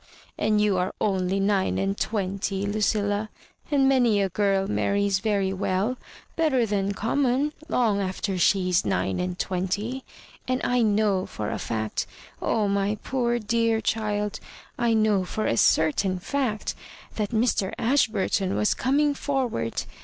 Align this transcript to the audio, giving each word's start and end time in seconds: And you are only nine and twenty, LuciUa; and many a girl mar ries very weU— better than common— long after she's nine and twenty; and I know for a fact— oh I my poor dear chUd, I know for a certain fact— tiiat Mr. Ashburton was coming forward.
And 0.35 0.59
you 0.59 0.77
are 0.79 0.95
only 0.99 1.39
nine 1.39 1.77
and 1.77 1.95
twenty, 1.95 2.65
LuciUa; 2.65 3.29
and 3.69 3.87
many 3.87 4.19
a 4.19 4.29
girl 4.29 4.67
mar 4.67 4.93
ries 4.93 5.19
very 5.19 5.51
weU— 5.51 5.95
better 6.35 6.65
than 6.65 6.93
common— 6.95 7.53
long 7.69 7.99
after 8.01 8.35
she's 8.39 8.83
nine 8.83 9.19
and 9.19 9.37
twenty; 9.37 10.03
and 10.47 10.59
I 10.63 10.81
know 10.81 11.27
for 11.27 11.51
a 11.51 11.59
fact— 11.59 12.07
oh 12.41 12.65
I 12.65 12.69
my 12.69 12.95
poor 13.03 13.37
dear 13.37 13.79
chUd, 13.79 14.39
I 14.75 14.95
know 14.95 15.23
for 15.23 15.45
a 15.45 15.55
certain 15.55 16.17
fact— 16.17 16.73
tiiat 17.15 17.27
Mr. 17.27 17.71
Ashburton 17.77 18.55
was 18.55 18.73
coming 18.73 19.13
forward. 19.13 19.83